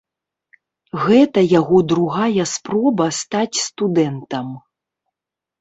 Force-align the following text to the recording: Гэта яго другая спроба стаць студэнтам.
Гэта 1.03 1.43
яго 1.59 1.77
другая 1.93 2.43
спроба 2.53 3.05
стаць 3.21 3.61
студэнтам. 3.67 4.47